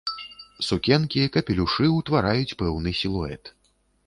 [0.67, 3.55] Сукенкі, капелюшы утвараюць пэўны сілуэт.